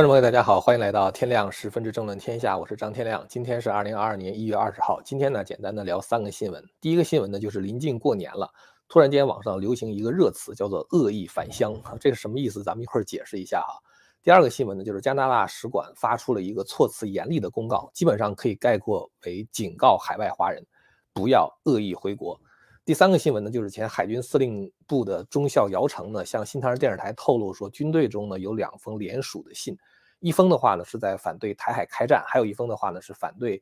[0.00, 3.22] 观众朋友，大家好，欢迎来到天亮十分之争论天下，我是张天亮。
[3.28, 4.98] 今天是二零二二年一月二十号。
[5.02, 6.64] 今天呢，简单的聊三个新闻。
[6.80, 8.50] 第一个新闻呢，就是临近过年了，
[8.88, 12.64] 突然间网上流行一个热词，叫做“恶意返乡”， 这是什么意思？
[12.64, 13.74] 咱们一会儿解释一下哈。
[14.22, 20.64] 第二个新闻呢，就是加拿大使馆发出了一个措辞严厉的公告，基本上可以概括为警告海外华人
[21.12, 22.40] 不要恶意回国。
[22.86, 29.76] 第三个新闻呢，就是前海军司令部的中校姚成呢，向新唐人电视台透露说，军队中呢有两封联署的信，
[30.20, 33.60] 一封的话呢是在反对台海开战，还有一封的话呢是反对，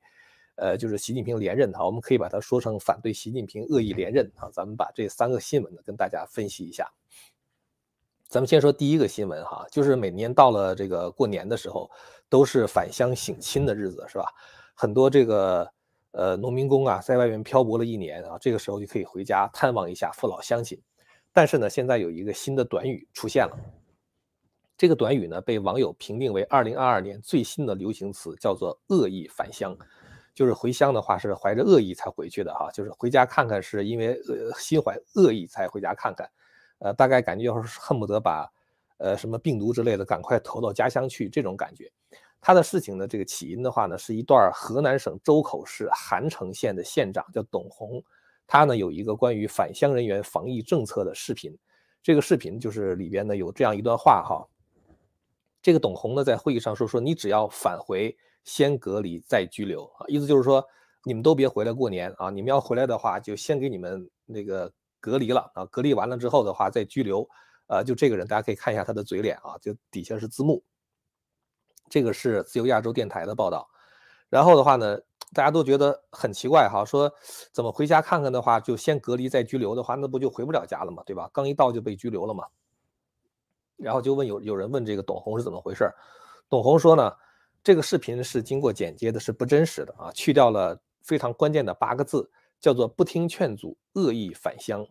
[0.57, 4.51] 呃，就是习近平连任哈，我们可以把它说成反对习近平恶意连任啊。
[4.53, 6.87] 咱们把这三个新闻呢跟大家分析一下。
[8.29, 11.91] 咱们先说第一个新闻哈，就是每年到了这个过年的时候，
[12.29, 14.27] 都是返乡省亲的日子，是吧？
[14.75, 15.73] 很多这个。
[16.13, 20.80] 呃，农民工啊，在外面漂泊了一年啊，这个时候就可以回家探望一下父老乡亲。
[21.35, 23.57] 但是呢，现在有一个新的短语出现了。
[24.78, 29.76] 这个短语呢，被网友评定为2022年最新的流行词，叫做“恶意返乡”。
[30.37, 36.30] 就是回乡的话，是怀着恶意才回去的哈，就是回家看看，是因为呃心怀恶意才回家看看。
[36.79, 38.48] 呃，大概感觉要是恨不得把
[38.98, 41.90] 呃什么病毒之类的赶快投到家乡去这种感觉。
[42.40, 48.01] 他的事情呢，这个起因的话呢，是一段河南省周口市韩城县的县长叫董红，
[48.46, 51.52] 他呢有一个关于返乡人员防疫政策的视频，
[52.01, 54.46] 这个视频就是里边呢有这样一段话哈，
[55.60, 60.64] 这个董红呢在会议上说说你只要返回先隔离再拘留啊，意思就是说
[61.04, 67.28] 你们都别回来过年啊，你们要回来的话就先给你们那个隔离了啊，隔离完了之后的话再拘留，
[67.66, 70.62] 呃，就这个人大家可以看一下他的嘴脸啊，就底下是字幕。
[71.91, 73.66] 这个是自由亚洲电台的报道，
[74.28, 74.98] 然后的话呢，
[75.32, 77.10] 大家都觉得很奇怪哈，说
[77.53, 81.03] 怎么回家看看的话，就先隔离再拘留的话，那不就回不了家了吗？
[81.06, 81.31] 对吧？
[81.32, 82.44] 刚一到就被拘留了嘛。
[83.78, 85.91] 然后就问有有人问这个董红是怎么回事
[86.48, 87.12] 董红说呢，
[87.62, 94.86] 这个视频是经过剪接的，是不真实的啊，去掉了非常关键的八个字，叫做不听劝阻，恶意返乡。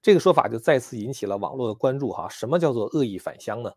[0.00, 2.28] 这个说法就再次引起了网络的关注哈。
[2.28, 3.72] 什么叫做恶意返乡呢？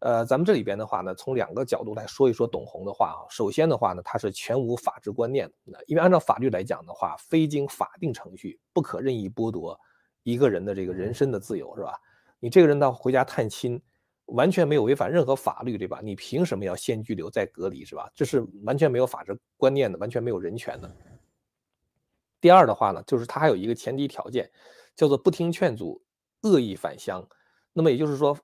[0.00, 3.22] 呃，咱们这里边的话呢，从两个角度来说一说董红的话啊。
[3.30, 5.82] 首先的话呢，他是全无法治观念的。
[5.86, 9.78] 因为按照法律来讲的话，非经法定程序不可任意剥夺
[10.24, 11.96] 一个人的这个人身的自由，是吧？
[12.42, 13.80] 你这个人到回家探亲，
[14.26, 16.00] 完全没有违反任何法律，对吧？
[16.02, 18.10] 你凭什么要先拘留再隔离，是吧？
[18.12, 20.92] 这是完全没有法治观念的，完全没有人权的。
[22.40, 24.50] 第二的话呢，就是他还有一个前提条件，
[24.96, 26.02] 叫做不听劝阻，
[26.40, 27.24] 恶意返乡。
[27.72, 28.36] 那么也就是说。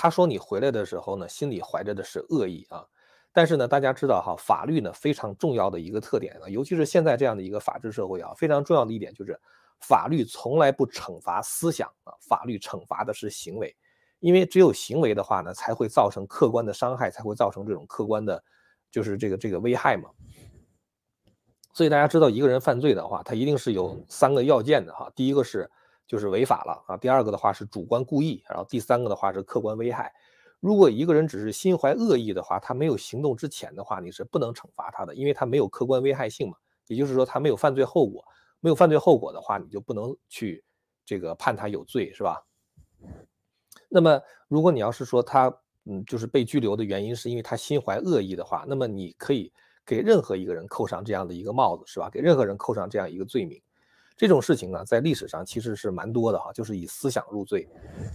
[0.00, 2.86] 他说你回来的时候呢，心里怀着的是恶意啊。
[3.32, 9.40] 但是呢，大家知道哈，法律呢非常重要的一个特点啊，尤其是现在这样的一个法治社会啊，非常重要的一点就是，
[9.80, 13.76] 法律从来不惩罚思想啊，法律惩罚的是行为，
[14.20, 18.42] 因为只有行为的话呢，才会造成客观的伤害，才会造成这种客观的，
[18.90, 20.10] 就是这个这个危害嘛。
[21.72, 25.70] 所以大家知道，一个人犯罪的话，他一定是有三个要件的哈，第一个是。
[26.08, 26.96] 就是违法了啊！
[26.96, 30.10] 第二个的话是主观故意，然后第三个的话是客观危害。
[30.58, 36.56] 如果一个人只是心怀恶意的话，他没有行动之前的话，你是不能惩罚他的，因为他没有客观危害性嘛。
[36.86, 38.24] 也就是说，他没有犯罪后果，
[38.60, 40.64] 没有犯罪后果的话，你就不能去
[41.04, 42.44] 这个判他有罪，是吧？
[43.88, 45.54] 那么，如果你要是说他
[45.84, 49.50] 嗯，就是被拘留的原因是因为他心怀恶意的话，那么你可以
[49.86, 52.10] 给任何一个人扣上这样的一个帽子，是吧？
[52.10, 53.58] 给任何人扣上这样一个罪名。
[54.14, 57.66] 这种事情呢，在历史上其实是蛮多的哈，就是以思想入罪。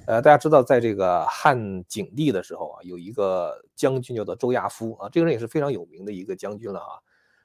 [0.05, 6.99] 呃，大家知道，在这个汉景帝的时候啊，有一个将军叫做周亚夫啊，这个人也是非常有名的一个将军了啊。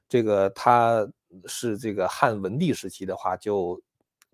[0.09, 1.07] 这个他
[1.47, 3.81] 是这个汉文帝时期的话，就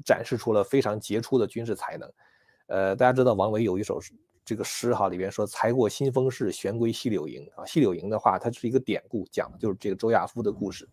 [0.05, 2.13] 展示出了非常杰出的军事才能。
[2.67, 4.01] 呃，大家知道王维有一首
[4.45, 7.65] 这个诗哈，里边说“才过新丰市，旋归西柳营”啊。
[7.67, 10.89] 西柳营的话，它是一个典故，讲的就是这个周亚夫的故事。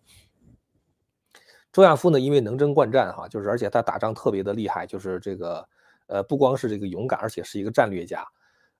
[1.71, 5.69] 周亚夫呢，因为能征惯战，哈，就是而且他打仗特别的厉害，就是这个，
[6.07, 8.25] 呃，不光是这个勇敢，而且是一个战略家，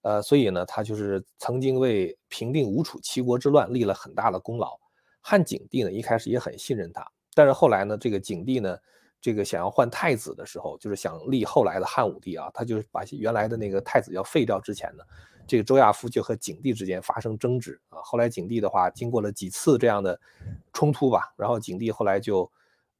[0.02, 4.78] 呃，所以呢，他就是曾经为平定吴楚七国之乱立了很大的功劳。
[5.22, 8.78] 汉景帝呢，一开始也很信任他，但是后来呢，这个景帝呢，
[9.22, 15.04] 这个想要换太子的时候，就是想立后来的汉武帝啊，他就是把原来的那个太子要废掉之前呢，
[15.48, 18.00] 这个周亚夫就和景帝之间发生争执啊。
[18.04, 20.20] 后来景帝的话，经过了几次这样的
[20.74, 22.52] 冲突吧，然后景帝后来就。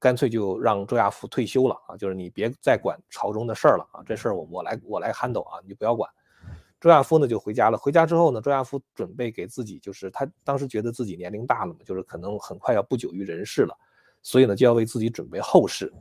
[0.02, 6.10] 干脆就让周亚夫退休了啊，就是你别再管朝中的事儿了啊，这事儿我我来我来 handle 啊，你就不要管。
[6.82, 7.78] 周亚夫呢就回家了。
[7.78, 13.78] 回家之后呢，周亚夫准备给自己，就是他当时觉得自己年龄大了嘛，就是可能很快要不久于人世了，
[14.24, 15.94] 所以呢就要为自己准备后事。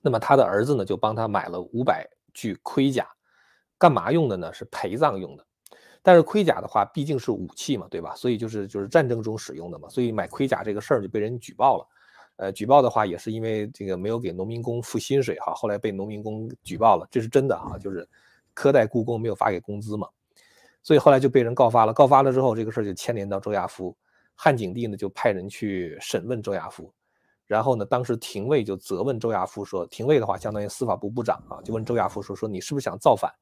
[0.00, 3.06] 那么他的儿子呢就帮他买了五百具盔甲，
[3.76, 4.52] 干嘛用的呢？
[4.52, 5.46] 是陪葬用的。
[6.04, 8.14] 但是盔甲的话毕竟是武器嘛，对吧？
[8.16, 11.86] 所以就是就是战争中使用的嘛，所以买盔甲这个事儿就被人举报了。
[12.36, 18.08] 呃，举报的话也是因为这个没有给农民工付薪水哈，后来被农民工举报了，这是真的哈，就是
[18.54, 20.08] 苛待故宫没有发给工资嘛，
[20.82, 21.92] 所以后来就被人告发了。
[21.92, 23.96] 告发了之后，这个事儿就牵连到周亚夫，
[24.34, 26.92] 汉景帝呢就派人去审问周亚夫，
[27.46, 33.32] 然后呢，当时廷尉就责问周亚夫说，廷尉的话相当于司法部部长啊，就问周亚夫说，说你是不是想造反？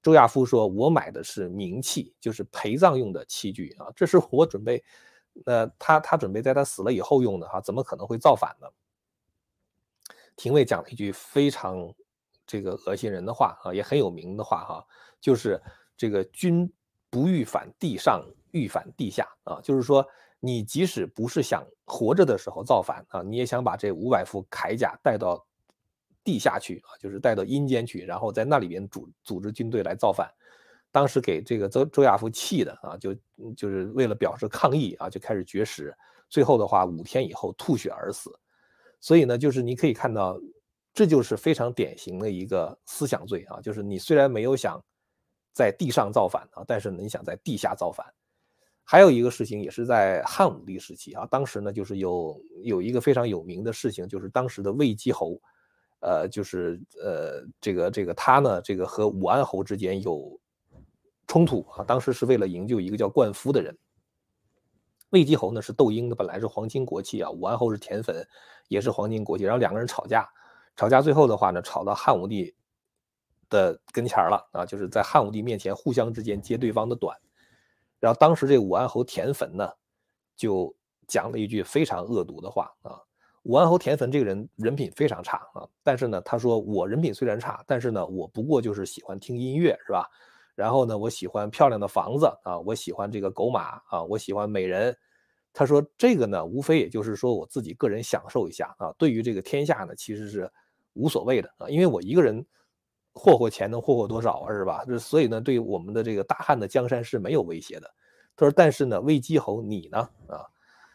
[0.00, 4.82] 周亚夫说，我买的是冥器，就是陪葬用的器具啊，这是我准备。
[5.44, 8.68] 那他他准备在他死了以后用的哈，怎么可能会造反呢？
[10.36, 11.92] 廷尉讲了一句非常
[12.48, 14.84] 这个恶心人的话啊，也很有名的话哈，
[15.20, 15.60] 就是
[15.96, 16.68] 这个君
[17.10, 20.04] 不欲反地上，欲反地下啊，就是说
[20.40, 25.46] 你即使不是想活着的时候造反啊，你也想把这五百副铠甲带到
[26.24, 30.28] 地下去啊，就是带到阴间去，然后在那里边组组织军队来造反。
[30.90, 33.14] 当时给这个周周亚夫气的啊，就
[33.54, 35.94] 就是为了表示抗议啊，就开始绝食，
[36.30, 38.32] 最后的话五天以后吐血而死。
[38.98, 40.40] 所以呢，就是你可以看到，
[40.98, 44.82] 这就是非常典型的一个思想罪啊，就是你虽然没有想
[45.52, 48.04] 在地上造反啊，但是你想在地下造反。
[48.82, 55.40] 还有一个事情也是在汉武帝时期啊，当时呢就是有有一个非常有名的事情，就是当时的魏姬侯，
[56.00, 60.36] 呃，就是呃这个这个他呢这个和武安侯之间有。
[61.30, 61.84] 冲突啊！
[61.84, 63.76] 当时是为了营救一个叫灌夫的人。
[65.10, 67.30] 魏姬侯呢是窦婴的，本来是皇亲国戚啊。
[67.30, 68.26] 武安侯是田汾，
[68.68, 69.44] 也是皇亲国戚。
[69.44, 70.26] 然后两个人吵架，
[70.78, 72.54] 吵架最后的话呢，吵到汉武帝
[73.50, 77.18] 的跟前了啊，就是在汉武帝面前互相之间揭对方的短。
[77.98, 79.68] 然后当时这武安侯田汾呢，
[80.36, 80.72] 就
[81.08, 83.02] 讲了一句非常恶毒的话啊。
[83.42, 90.08] 武安侯田汾这个人人品非常差啊，但是呢，他说我人品虽然差，但是呢，我不过就是喜欢听音乐，是吧？
[90.54, 94.96] 然后呢，我喜欢漂亮的房子啊，我喜欢这个狗马啊，我喜欢美人。
[95.52, 100.48] 他说这个呢，无非也就是说我自己个人享受一下啊，对于这个天下呢，其实是
[100.98, 102.44] 无所谓的啊，因为我一个人
[103.14, 104.84] 霍霍钱能霍霍多少啊，是吧？
[104.98, 107.90] 所以呢，对我们的这个大汉的江山是没有威胁的。
[108.36, 110.44] 他说，但是呢，魏姬侯你呢啊，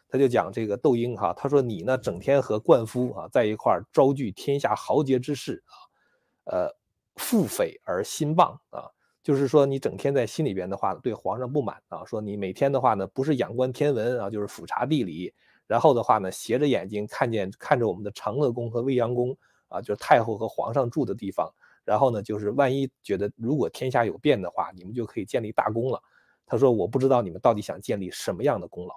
[0.07, 6.75] 他就讲这个窦婴哈，他说你呢整天和灌夫啊在一块儿招聚天下豪杰之士啊，呃，
[7.15, 8.89] 腹诽而心谤啊。
[9.23, 15.33] 就是说，你整天在心里边的话，对皇上不满啊，说你每天的话呢，不是仰观天文啊，就是俯察地理，
[15.65, 19.33] 然后的话呢，斜着眼睛看见看着我们的长乐宫和未央宫
[19.73, 21.51] 啊，就是太后和皇上住的地方，
[21.83, 26.01] 然后呢，就是万一觉得如果天下有变的话，你们就可以建立大功了。
[26.45, 28.93] 他说，我不知道你们到底想建立什么样的功劳。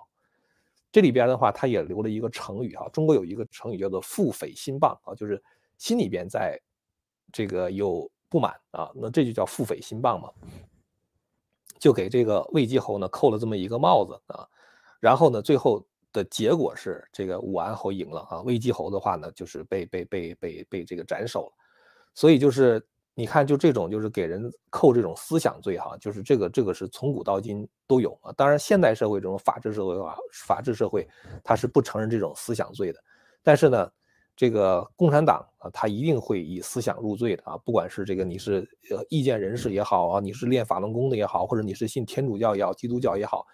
[0.93, 5.43] 这里边的话，他也留了一个成语啊，中国有一个成语叫做腹诽心谤啊，就是
[5.79, 6.61] 心里边在
[7.33, 8.11] 这个有。
[8.29, 10.29] 不满啊，那这就叫腹诽心谤嘛，
[11.79, 14.45] 就给这个魏继侯呢扣了这么一个帽子啊，
[14.99, 21.53] 然后呢，最后的结果是这个武安侯赢了啊，魏姬侯的话呢就是被被被被被这个斩首了，
[22.15, 22.83] 所以就是
[23.15, 30.17] 你看，就这种就是给人扣这种思想罪哈，就是这个这个是从古到今都有啊，当然现代社会这种法治社会啊，
[30.47, 31.07] 法治社会
[31.45, 32.99] 它是不承认这种思想罪的，
[33.43, 33.91] 但是呢。
[34.39, 37.57] 这个共产党啊，他一定会以思想入罪的啊！
[37.65, 43.47] 不管是这个你是呃意见人士也好啊，你是练法轮功的也好，或者你是信天主教也好、基督教也好，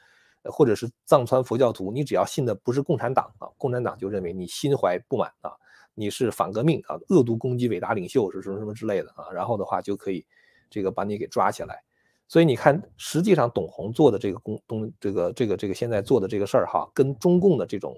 [0.45, 5.53] 或者是藏传佛教徒，你只要信的不是共产党啊，共产党就认为你心怀不满啊，
[5.95, 10.25] 你是反革命啊，恶毒攻击伟大领袖是什么什么之类的啊，然后的话就可以
[10.71, 11.83] 这个把你给抓起来。
[12.29, 17.95] 所以你看，实际上董洪做的这个工东这个这个这个现在做的这个事儿哈，跟中共的这种。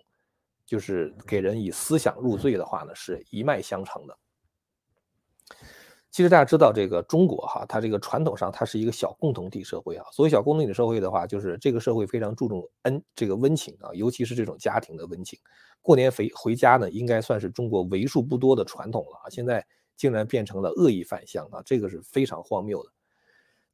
[0.66, 4.18] 就是给人以思想入罪的话呢，是一脉相承的。
[6.14, 10.06] 其实大家知道，这个中国哈，它这个传统上它是一个小共同体社会啊。
[10.12, 15.36] 所谓小共同体社会的话，就是这个社会非常注重恩这个温情啊，尤其是这种家庭的温情。
[15.82, 19.26] 过年回回家呢，应该算是中国为数不多的传统了啊。
[19.28, 19.66] 现在
[19.96, 22.90] 竟然变成了恶意返乡啊，这个是非常荒谬的。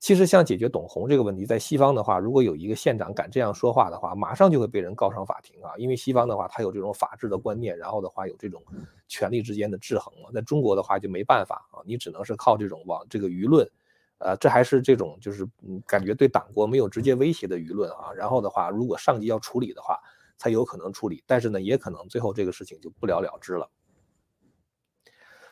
[0.00, 5.72] 其实像解决董洪这个问题，在西方的话，如果有一个县长敢这样说话的话，马上就会被人告上法庭啊。
[5.76, 8.62] 因为西方的话，他有这种法治的观念，然后的话有这种
[9.08, 10.30] 权力之间的制衡嘛。
[10.32, 13.70] 在中国的话就没办法啊，你只能是靠这种网这个舆论，
[14.18, 15.46] 呃，这还是这种就是，
[15.86, 18.10] 感觉对党国没有直接威胁的舆论啊。
[18.16, 19.98] 然后的话，如果上级要处理的话，
[20.38, 23.68] 才有可能处理，但是呢，也可能最后这个事情就不了了之了。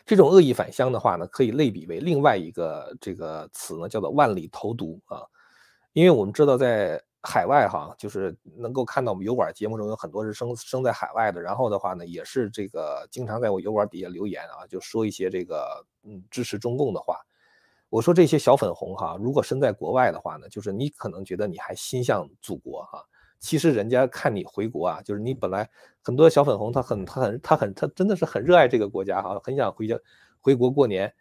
[0.08, 5.20] 这种恶意返乡的话呢，可以类比为另外一个这个词呢，叫做万里投毒啊。
[5.92, 17.20] 因为我们知道，在海外哈，就是能够看到我们油管节目中有很多是生生在海外的，然后的话呢，也是这个经常在我油管底下留言啊，就说一些这个嗯支持中共的话。
[17.90, 23.04] 我说这些小粉红哈，如果身在国外的话呢，就是你可能觉得你还心向祖国哈，
[23.38, 25.68] 其实人家看你回国啊，就是你本来
[26.02, 29.98] 很多小粉红他很他很他很他真的是很热爱这个国家哈，很想回家
[30.40, 31.12] 回国过年，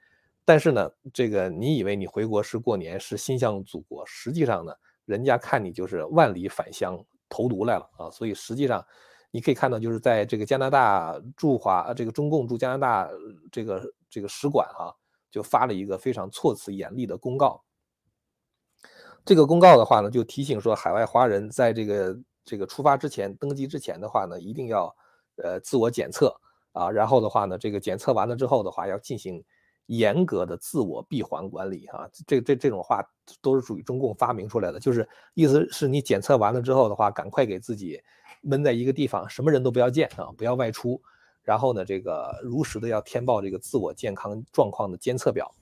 [0.44, 4.74] 但是呢，这个你以为你回国是过年是心向祖国，实际上呢，
[5.06, 8.86] 人家看你就是万里返乡投毒来了啊，所以实际上
[9.32, 13.10] 你可以看到就是在这个加拿大驻华这个中共驻加拿大
[13.52, 14.96] 这个这个使馆哈。
[15.30, 17.62] 就发了一个非常措辞严厉的公告。
[19.27, 24.96] 这个公告的话呢，就提醒说，海外华人在这个这个出发之前、登机之前的话呢，一定要
[25.43, 26.34] 呃自我检测
[26.72, 29.43] 啊，然后的话呢，这个检测完了之后的话，要进行
[29.88, 32.07] 严格的自我闭环管理啊。
[32.25, 33.03] 这这这种话
[33.41, 38.01] 都是属于中共发明出来的，就是意思是你检测完了之后的话，赶快给自己
[38.39, 41.01] 闷在一个地方，什么人都不要见啊，不要外出。
[41.43, 45.53] 然后呢，这个如实的要填报这个自我健康状况的监测表。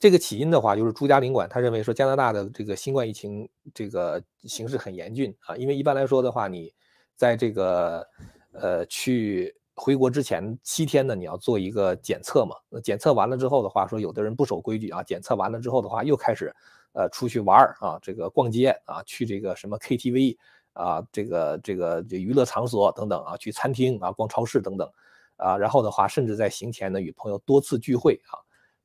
[0.00, 6.72] 这个起因的话，就是朱家领馆他认为说加拿大的这个新冠疫情这个形势很严峻啊，因为一般来说的话，你
[7.14, 8.04] 在这个
[8.52, 12.56] 呃去回国之前七天呢，你要做一个检测嘛。
[12.70, 16.50] 那检测完了之后的话，说有的人不守规矩啊，检测完了之后的话，又开始
[16.94, 20.36] 呃出去玩啊，这个逛街啊，去这个什么 KTV。
[20.72, 24.88] 啊，这个这个这娱乐场所等等啊，去餐厅啊，逛超市等等，
[25.36, 28.38] 啊，然后的话，甚至在行前呢，与朋友多次聚会啊，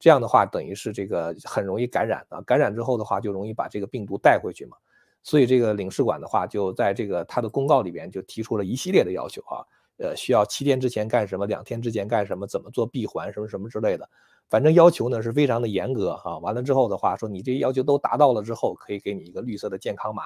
[0.05, 4.77] 这样的话，等于是这个很容易感染啊，感染之后的话，就容易把这个病毒带回去嘛。
[5.23, 9.65] 所以这个领事馆的话，就在这个他的公告里边就提出了一系列的要求啊，
[9.97, 14.07] 呃，需要七天之前干什么，两天之前干什么，怎么做闭环，什么什么之类的，
[14.47, 16.37] 反正要求呢是非常的严格啊。
[16.37, 20.25] 完了之后的话，说你这些要求都达到了之后，可以给你一个绿色的健康码。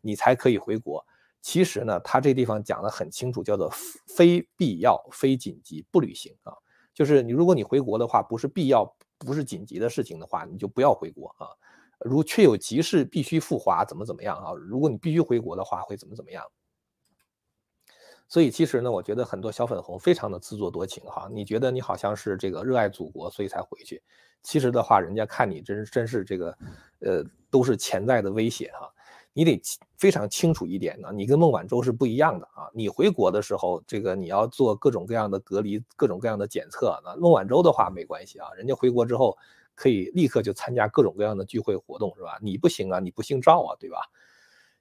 [0.00, 1.06] 你才可以回国。
[1.40, 3.70] 其实呢，他这地方讲的很清楚，叫做
[4.08, 6.52] 非必要、非紧急不旅行啊。
[6.92, 11.46] 就是你，如果你回国的话，不是必要、不是紧急的事情的话，你就不要回国啊。
[12.00, 14.52] 如确有急事必须赴华，怎么怎么样啊？
[14.54, 16.42] 如果你必须回国的话，会怎么怎么样？
[18.26, 21.28] 所以其实呢，我觉得很多小粉红非常的自作多情哈。
[21.30, 24.02] 你觉得你好像是这个热爱祖国，所以才回去。
[24.42, 26.58] 其实的话，人家看你真真是这个，
[27.00, 28.90] 呃，都是潜在的威胁哈。
[29.32, 29.60] 你得
[29.96, 32.68] 非常清楚一点呢，你跟孟晚舟是不一样的啊！
[32.74, 37.00] 你回国的时候，这个你要做各种各样的隔离、各种各样的检测。
[37.04, 39.38] 那孟晚舟的话没关系啊，人家回国之后
[39.76, 42.38] 可以立刻就参加各种各样的聚会活动，是吧？
[42.42, 43.98] 你不行啊，你不姓赵啊，对吧？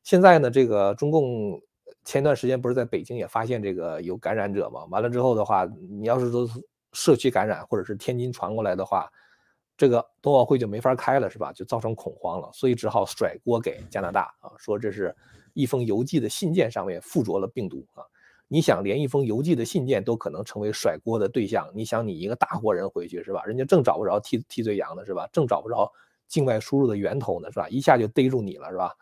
[0.04, 1.62] 现在呢，这个中共
[2.04, 4.84] 前段时间不是在北京也发现这个有感染者吗？
[4.90, 6.50] 完了之后的话，你要是说
[6.92, 9.12] 社区感染或者是天津传过来的话。
[9.80, 11.54] 这个冬奥会就没法开了，是吧？
[11.54, 15.16] 就造成恐慌了，所以只好甩锅给加拿大啊，说这是
[15.54, 18.04] 一封邮寄的信件上面附着了病毒啊。
[18.50, 23.42] 你想，连一封邮寄的信件都可能成为甩锅的对象，你想，你一个大活人回去是吧？
[23.46, 25.30] 人家正找不着替替罪羊呢，是吧？
[25.32, 25.90] 正找不着
[26.28, 27.70] 境外输入的源头呢，是吧？
[27.70, 28.94] 一下就逮住你了，是吧？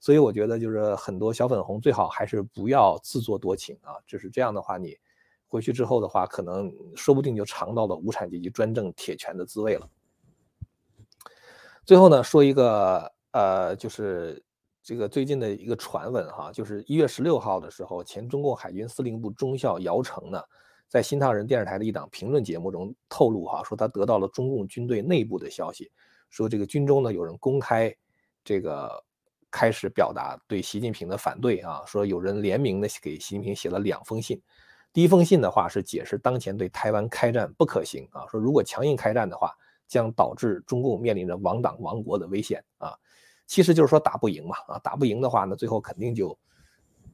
[0.00, 4.98] 所以我觉得就是很多小粉红最好还是不要自作多情啊，就是这样的话，你
[5.46, 9.88] 回去之后的话，可能说不定就尝到了无产阶级专政铁拳的滋味了。
[11.86, 14.42] 最后呢，说一个呃，就是
[14.82, 20.42] 这个最近的一个传闻哈，就是一月十六号的时候，前中共海军司令部中校姚成呢，
[20.88, 25.90] 在新唐人电视台的一档评论节目中透露哈，说他得到了中共军队内部的消息，
[26.30, 27.94] 说这个军中呢有人公开
[28.42, 28.90] 这个
[29.50, 34.40] 开始表达对习近平的反对啊，说有人联名的给习近平写了两封信，
[34.90, 39.54] 第一封信的话是解释当前对台湾开战不可行啊，说如果强硬开战的话。
[39.86, 42.94] 将导致中共面临着亡党亡国的危险啊！
[43.46, 46.36] 其实就是说打不赢嘛啊，打不赢的话呢，最后肯定就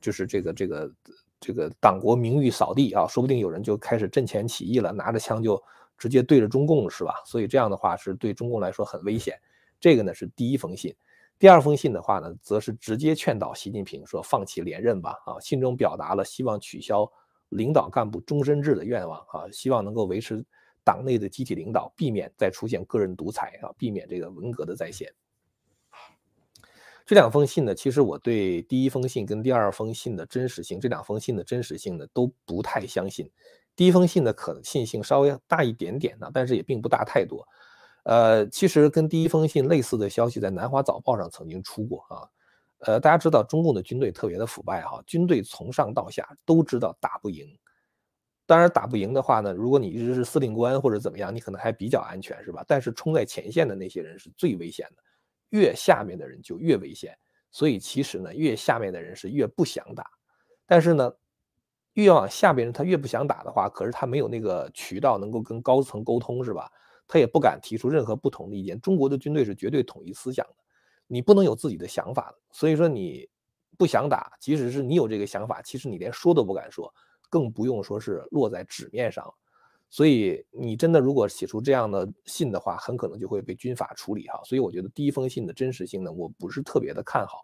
[0.00, 0.92] 就是这个这个
[1.40, 5.60] 这个党国名誉扫地啊，说不定有人就开始阵前起义了，拿着枪就
[5.98, 7.14] 直接对着中共是吧？
[7.26, 9.36] 所以这样的话是对中共来说很危险。
[9.80, 10.94] 这个呢是第一封信，
[11.38, 15.40] 第二封信的话呢，则是直接劝导习近平说放弃连任吧啊！
[15.40, 17.10] 信中表达了希望取消
[17.48, 20.44] 领导干部终身制的愿望啊，希望能够维持。
[20.90, 25.08] 党内的集体领导，避免再出现个人独裁啊，避免这个文革的再现。
[27.06, 33.30] 这两封信呢，其实我对第一封信跟第二封信的真实性，这两封信的真实性呢都不太相信。
[33.76, 37.46] 第一封信的可信性稍微大一点点呢，但是也并不大太多。
[38.02, 42.26] 呃，其实跟第一封信类似的消息在南华早报上曾经出过啊。
[42.80, 47.46] 呃，大家知道中共的军队特别的腐败哈，军队从上到下都知道打不赢。
[48.50, 52.64] 当然打不赢的话呢，如果你一直是司令官或者怎么样，你可能还比较安全，是吧？
[52.66, 55.02] 但是冲在前线的那些人是最危险的，
[55.50, 57.16] 越下面的人就越危险。
[57.52, 60.04] 所以其实呢，越下面的人是越不想打。
[60.66, 61.12] 但是呢，
[61.92, 66.68] 越往下边人他越不想打的话，可是他没有那个渠道能够跟高层沟通，是吧？
[67.06, 68.80] 他也不敢提出任何不同的意见。
[68.80, 70.56] 中国的军队是绝对统一思想的，
[71.06, 72.38] 你不能有自己的想法的。
[72.50, 73.28] 所以说你
[73.78, 76.92] 不想打，即使是你有这个想法，其实你连说都不敢说，
[77.30, 79.32] 更不用说是落在纸面上。
[79.88, 84.40] 所以你真的如果写出这样的信的话，很可能就会被军法处理哈。
[84.44, 87.42] 所以我觉得第一封信的真实性呢，我不是特别的看好。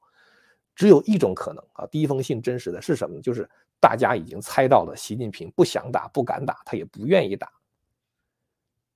[0.75, 3.23] 只有一种可能啊，第一封信真实的是什么呢？
[3.23, 3.49] 就是
[3.81, 7.51] 大家已经猜到了，习近平不想打、不敢打，他也不愿意打。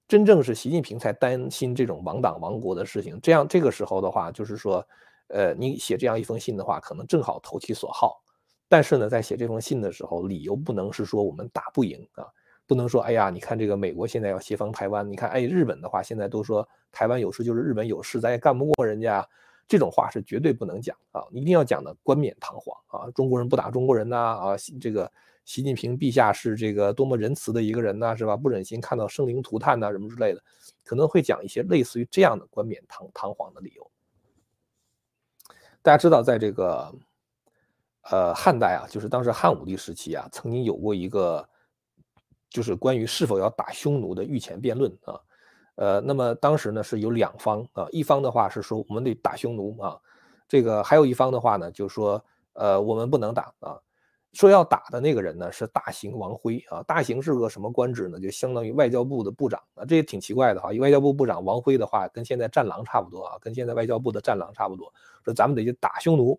[0.07, 3.19] 真正是习近平才担心这种亡党亡国的事情。
[3.21, 4.87] 这样这个时候的话，就是说，
[5.29, 8.23] 呃，你写这样一封信的话，可能正好投其所好。
[8.71, 12.25] 但是呢，在写这封信的时候，理由不能是说我们打不赢啊。
[12.69, 19.29] 不能说，哎呀，你看这个美国现在要协防台湾，你看，哎，日本的话现在都说台湾有事就是日本有事，咱也干不过人家，
[19.67, 21.25] 这种话是绝对不能讲啊！
[21.33, 23.11] 一定要讲的冠冕堂皇啊！
[23.11, 24.57] 中国人不打中国人呐啊！
[24.81, 25.11] 这个
[25.45, 28.37] 习近平陛下是这个多么仁慈的一个人呐，是吧？
[28.37, 30.41] 不忍心看到生灵涂炭呐，什么之类的，
[30.85, 33.91] 可能会讲一些类似于这样的冠冕堂堂皇的理由。
[35.83, 36.95] 大家知道，在这个
[38.11, 41.47] 呃汉代啊，就是当时汉武帝时期啊，曾经有过一个。
[42.53, 45.15] 就是关于是否要打匈奴的御前辩论啊，
[45.77, 49.97] 呃，那么当时呢是有两方啊，一方的话是说我们得打匈奴啊，
[50.49, 52.21] 这个还有一方的话呢就是说
[52.55, 53.79] 呃我们不能打啊，
[54.33, 58.19] 说要打的那个人呢是大行王辉啊，大行是个什么官职呢？
[58.19, 64.93] 就相当于外交部的部长啊，这也挺奇怪的哈，外交部部长王辉的话跟现在战狼差不多啊，跟现在外交部的战狼差不多，
[65.25, 66.37] 说咱们得去打匈奴。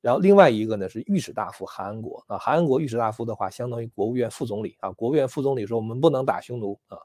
[0.00, 6.98] 然后另外一个呢是御史大夫韩安国啊，韩安国御史大夫的话相当于国务院副总理啊，国务院副总理说我们不能打匈奴啊，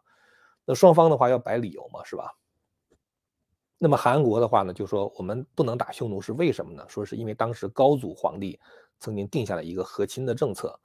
[0.66, 2.34] 那双方的话要摆理由嘛，是吧？
[3.78, 6.86] 那么韩国的话呢就说我们不能打匈奴是为什么呢？
[6.88, 8.58] 说是因为当时高祖皇帝
[8.98, 10.80] 曾经定下了一个和亲的政策，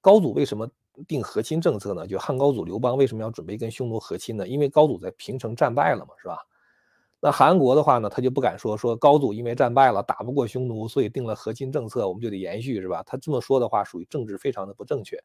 [0.00, 0.70] 高祖为什么
[1.08, 2.06] 定和亲政策呢？
[2.06, 4.46] 就汉高祖刘邦为什么要准备跟匈奴和亲呢？
[4.46, 6.38] 因为高祖在平城战败了嘛，是吧？
[7.20, 13.02] 那韩国的话呢，他就不敢说说高祖因为战败了，打不过匈奴，所以定了和亲政策，我们就得延续，是吧？
[13.04, 15.20] 他这么说的话，属于政治非常的不正确。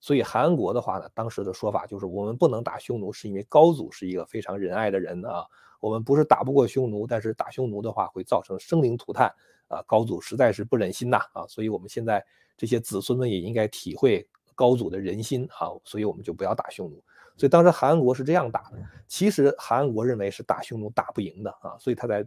[0.00, 5.44] 所以韩国的话呢，当时的说法就是我们不能打匈奴，是因为高祖是一个非常仁爱的人啊。
[5.80, 9.32] 我们不是打不过匈奴，但是打匈奴的话会造成生灵涂炭
[9.68, 9.82] 啊。
[9.86, 12.22] 高祖实在是不忍心呐啊，所以我们现在
[12.54, 17.02] 这些子孙们也应该体会高祖的人心啊，所以我们就不要打匈奴。
[17.40, 18.76] 所以当时韩国是这样打的，
[19.08, 22.22] 其实韩国认为是打匈奴打不赢的啊，所以他才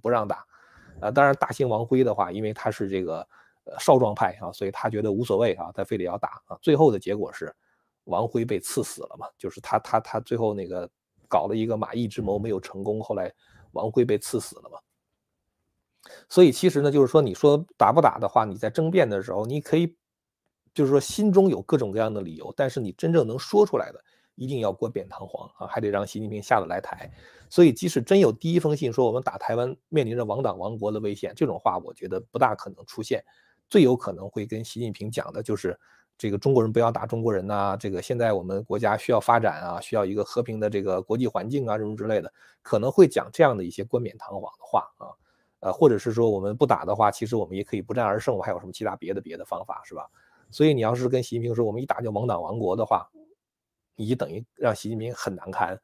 [0.00, 0.46] 不让打，
[0.98, 3.18] 啊，当然大兴王辉的话，因为他是这个
[3.64, 7.54] 呃少壮派啊，所以他觉得无所谓啊，他非得要打啊，最后的结果是
[8.04, 10.88] 王辉被赐死了嘛，就是他他他最后那个
[11.28, 13.30] 搞了一个马邑之谋没有成功，后来
[13.72, 14.78] 王辉被赐死了嘛，
[16.30, 19.94] 所以其实呢，就是说你说打不打的话，你在争辩的时候，你可以
[20.72, 24.02] 就是说心中有各种各样的理由，但是你真正能说出来的。
[24.36, 27.10] 一定要冠冕堂皇啊，还得让习近平下得来台。
[27.50, 33.24] 所以，即使真有第一封信说我们打台湾面临着亡党亡国的危险，这种话我觉得不大可能出现。
[33.68, 35.76] 最有可能会跟习近平讲的就是
[36.16, 45.10] 这个中国人不要打中国人呐，这个现在我们国家需要发展啊，需要一个和平的这个国际环境啊，什么之类的，可能会讲这样的一些冠冕堂皇的话啊。
[45.60, 50.06] 呃，或者是说我们不打的话，其实我们也可以不战而胜，我还有什么其他别的别的方法是吧？
[50.50, 53.08] 所以你要是跟习近平说我们一打就亡党亡国的话，
[53.96, 55.78] 你等于让习近平很难堪。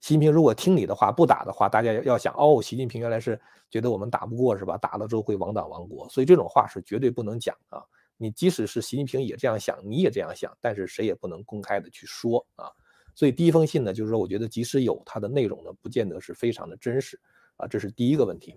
[0.00, 4.76] 习近平如果听你的话不打的话，大家要想哦，习近平原来是觉得我们打不过是吧？
[4.76, 7.82] 打了之后会亡党亡国，所以这种话是绝对不能讲啊。
[8.16, 12.70] 你即使是习近平也这样想，你也这样想，但是谁也不能公开的去说啊。
[13.14, 17.20] 所以第一封信呢，就是说我觉得即使有它的内容呢，不见得是非常的真实
[17.56, 18.54] 啊，这是第一个问题。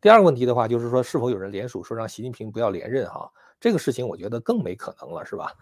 [0.00, 3.30] 第二个问题的话，就是说是否有人联署说让习近平不要连任哈？
[3.60, 5.52] 这个事情我觉得更没可能了，是吧？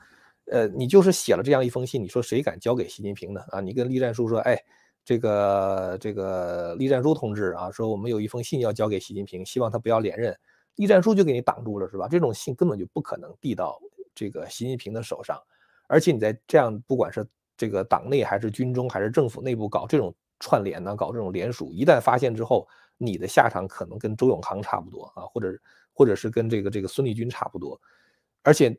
[0.50, 3.40] 呃，你就是写了这样一封信，你说谁敢交给习近平呢？
[3.48, 4.59] 啊，你跟栗战书说，哎，
[5.05, 10.37] 这个这个栗战书同志啊，说我们有一封信要交给习近平，希望他不要连任，
[10.76, 12.09] 栗战书就给你挡住了，是吧？
[12.09, 13.81] 这种信根本就不可能递到
[14.14, 15.40] 这个习近平的手上，
[15.87, 17.24] 而且你在这样，不管是
[17.57, 22.66] 这个党内还是军中还是政府内部搞这种串联呢，搞这种联署，一旦发现之后，
[22.98, 25.57] 你的下场可能跟周永康差不多啊，或者
[25.92, 27.81] 或者是跟这个这个孙立军差不多，
[28.42, 28.76] 而且。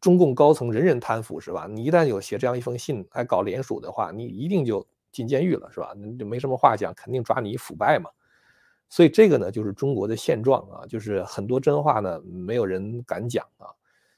[0.00, 1.66] 中共高层人人贪腐是吧？
[1.68, 5.94] 你一旦有写这样一封信，还搞联署的话，你一定就进监狱了是吧？
[5.96, 8.10] 那就没什么话讲，肯定抓你腐败嘛。
[8.88, 13.66] 所以这个呢，就是中国的现状啊，就是很多真话呢，没有人敢讲啊。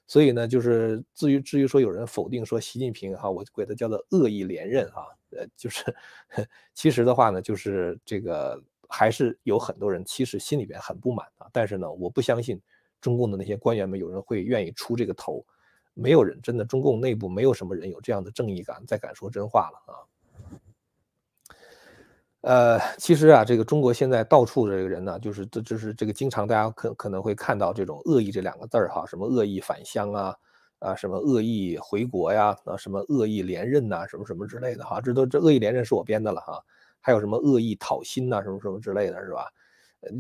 [0.07, 5.85] 所以呢，就是至于至于说有人否定说习近平哈，我给他叫做恶意连任啊，呃，就是
[6.75, 11.47] 其实的话呢，就是这个还是有很多人其实心里边很不满啊。
[11.53, 12.61] 但是呢，我不相信
[13.01, 15.45] 中共的那些官员们有人会愿意出这个头。
[15.99, 19.93] 没有人真的，中共内部没有什么人有这样的正义感，再敢说真话了啊！
[22.43, 30.37] 呃，其实啊，这个中国现在到处的这个人呢，就是这就是这个经常大家可可能会看到这种恶意这两个字儿哈，什么恶意返乡啊，
[30.79, 36.63] 啊什么恶意回国呀，啊什么恶意连任呐，什么什么之类的哈，这都这恶意连任是我编的了哈，
[37.01, 39.49] 还有什么恶意讨薪呐，什么什么之类的是吧？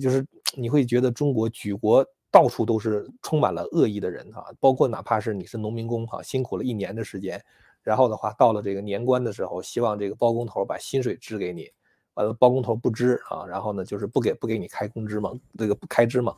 [0.00, 7.42] 就是你会觉得中国举国到处都是充满了恶意的人哈，包括哪怕是你是农民工哈，辛苦了一年的时间，
[7.82, 11.70] 然后的话到了这个年关的时候，希望这个包工头把薪水支给你。
[12.14, 16.34] 呃，包工头不支啊，然后呢，就是不给不给你开工资嘛，这个不开支嘛，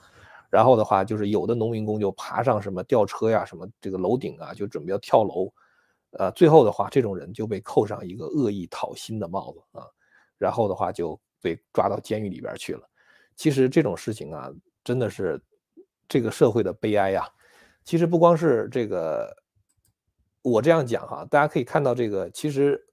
[0.50, 5.50] 然后的话就是有的农民工就爬上什么吊车呀，什么这个楼顶啊，就准备要跳楼，
[6.11, 9.87] 呃，最后的话这种人就被扣上一个恶意讨薪的帽子啊，
[10.37, 12.83] 然后的话就被抓到监狱里边去了。
[13.35, 14.53] 其实这种事情啊，
[14.85, 15.40] 真的是
[16.11, 17.27] 这个社会的悲哀呀。
[17.85, 19.35] 其实不光是这个，
[20.42, 22.87] 我这样讲哈，大家可以看到这个其实。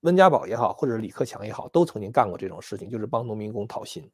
[0.00, 4.08] 温家宝也好，或者李克强也好，都曾经干过这种事情，就是帮农民工讨薪。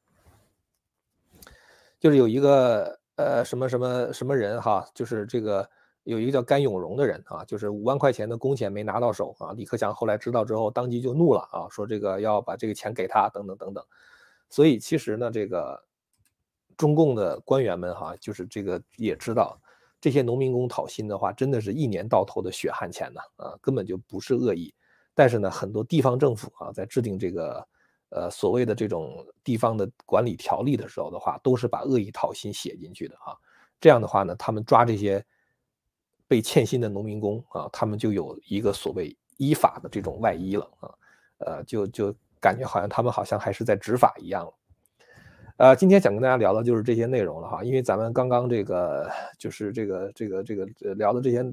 [2.00, 5.68] 就是有一个呃什么什么什么人哈，就是这个
[6.04, 9.52] 有一个叫甘永荣的人啊，就是五万块钱的工钱没拿到手啊。
[9.52, 13.84] 李克强后来知道之后，当即就怒了啊，说这个要把这个钱给他，等等等等。
[14.48, 15.84] 所以其实呢，这个
[16.82, 19.56] 中共的官员们哈，就是这个也知道，
[20.00, 24.74] 这些农民工讨薪的话，真的是一年到头的血汗钱呐啊，根本就不是恶意。
[25.14, 27.64] 但是呢，很多地方政府啊，在制定这个
[28.08, 33.30] 呃所谓的这种地方的管理条例的时候的话，都是把恶意讨薪写进去的啊。
[33.80, 35.24] 这样的话呢，他们抓这些
[36.26, 40.90] 被欠薪的农民工啊，他们就有一个所谓依法的这种外衣了啊。
[41.38, 44.52] 呃，就就感觉好像他们好像还是在执法一样。
[45.56, 51.44] 呃，今天想跟大家聊的就是这些内容了哈，因为咱们刚刚这个就是这个这个这个聊的这些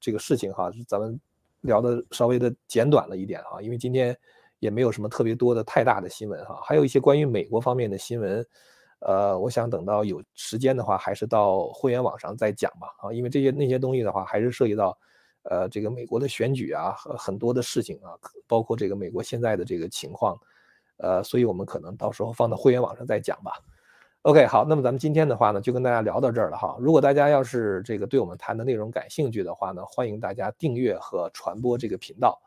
[0.00, 1.18] 这个事情哈，咱们。
[1.62, 4.16] 聊的稍微的简短了一点哈，因为今天
[4.60, 8.46] 也没有什么特别多的太大的新闻哈，还有一些关于美国方面的新闻，
[9.00, 14.96] 呃，我想等到有时间的话，还是到会员网上再讲吧啊，因为这些那些东西的话，还是涉及到
[15.42, 18.14] 呃这个美国的选举啊很多的事情啊，
[18.46, 20.38] 包括这个美国现在的这个情况，
[20.98, 23.52] 呃，所以我们可能到时候放到会员网上再讲吧。
[24.22, 26.76] OK，好，那么咱们今天的话呢，就跟大家聊到这儿了哈。
[26.80, 32.38] 如果大家要是这个对我们谈的内容感兴趣的话呢，欢迎大家订阅和传播这个频道。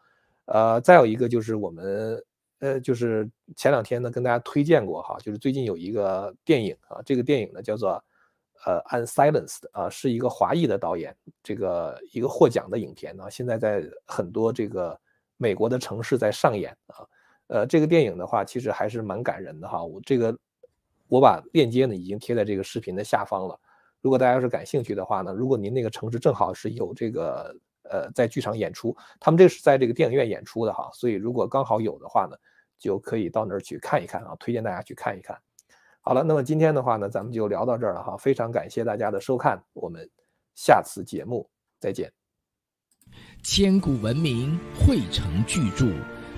[0.45, 2.21] 呃，再有一个就是我们，
[2.59, 7.91] 呃，就是前两天呢跟大家推荐过哈，就是最近有一个电影啊，这个电影呢叫做
[8.65, 14.99] 呃《Unsilenced》啊，是一个华裔的导演，这个一个获奖的影片呢，现在在很多这个
[15.37, 17.07] 美国的城市在上演啊。
[17.51, 19.83] 呃，这个电影的话，其实还是蛮感人的哈。
[19.83, 20.35] 我这个。
[21.11, 23.59] 我把链接呢已经贴在这个视频的下方了。
[23.99, 32.37] 如果大家要是感兴趣的话呢，如果您那个城市正好是有这个呃在剧场演出，他们这是在这个电影院演出的哈，所以如果刚好有的话呢，
[32.79, 35.37] 就可以到那儿去看一看啊，推荐大家去看一看。
[35.99, 40.09] 好了，那么今天的话呢，咱们就聊到这儿了哈，非常感谢大家的收看，我们
[40.55, 41.45] 下次节目
[41.77, 42.09] 再见。
[43.43, 45.87] 千古文明汇成巨著，